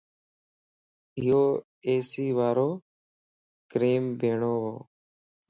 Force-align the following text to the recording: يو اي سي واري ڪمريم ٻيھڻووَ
يو 1.27 1.41
اي 1.87 1.95
سي 2.11 2.25
واري 2.37 2.69
ڪمريم 3.71 4.03
ٻيھڻووَ 4.19 4.71